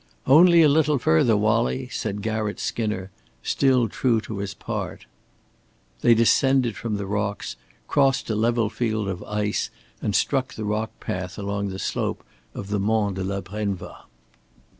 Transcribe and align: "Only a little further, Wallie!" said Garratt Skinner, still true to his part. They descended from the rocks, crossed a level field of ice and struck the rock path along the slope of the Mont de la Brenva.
"Only 0.25 0.63
a 0.63 0.67
little 0.67 0.97
further, 0.97 1.37
Wallie!" 1.37 1.87
said 1.89 2.23
Garratt 2.23 2.59
Skinner, 2.59 3.11
still 3.43 3.87
true 3.87 4.19
to 4.21 4.39
his 4.39 4.55
part. 4.55 5.05
They 5.99 6.15
descended 6.15 6.75
from 6.75 6.95
the 6.97 7.05
rocks, 7.05 7.55
crossed 7.87 8.27
a 8.31 8.35
level 8.35 8.67
field 8.71 9.07
of 9.07 9.21
ice 9.21 9.69
and 10.01 10.15
struck 10.15 10.55
the 10.55 10.65
rock 10.65 10.89
path 10.99 11.37
along 11.37 11.67
the 11.69 11.77
slope 11.77 12.23
of 12.55 12.69
the 12.69 12.79
Mont 12.79 13.13
de 13.13 13.23
la 13.23 13.41
Brenva. 13.41 14.05